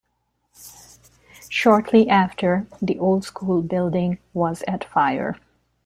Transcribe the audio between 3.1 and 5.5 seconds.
school building was at fire.